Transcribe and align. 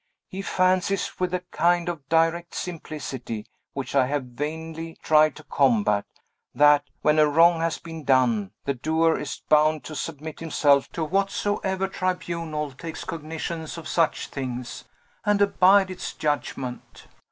He 0.27 0.41
fancies, 0.41 1.19
with 1.19 1.31
a 1.31 1.43
kind 1.51 1.87
of 1.87 2.09
direct 2.09 2.55
simplicity, 2.55 3.45
which 3.73 3.93
I 3.93 4.07
have 4.07 4.23
vainly 4.33 4.95
tried 5.03 5.35
to 5.35 5.43
combat, 5.43 6.05
that, 6.55 6.85
when 7.03 7.19
a 7.19 7.27
wrong 7.27 7.59
has 7.59 7.77
been 7.77 8.03
done, 8.03 8.49
the 8.65 8.73
doer 8.73 9.15
is 9.19 9.43
bound 9.47 9.83
to 9.83 9.95
submit 9.95 10.39
himself 10.39 10.91
to 10.93 11.03
whatsoever 11.05 11.87
tribunal 11.87 12.71
takes 12.71 13.03
cognizance 13.03 13.77
of 13.77 13.87
such 13.87 14.29
things, 14.29 14.85
and 15.23 15.39
abide 15.39 15.91
its 15.91 16.13
judgment. 16.15 17.05